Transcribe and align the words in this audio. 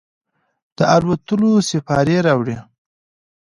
د 0.77 0.79
الوتلو 0.95 1.51
سیپارې 1.69 2.17
راوړي 2.27 2.57